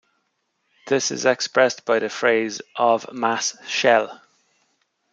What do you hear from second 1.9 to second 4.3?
the phrase "off mass shell".